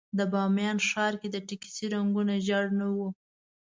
د 0.17 0.19
بامیان 0.31 0.77
ښار 0.89 1.13
کې 1.21 1.27
د 1.31 1.37
ټکسي 1.47 1.85
رنګونه 1.93 2.33
ژېړ 2.45 2.65
نه 2.79 2.87
وو. 2.95 3.07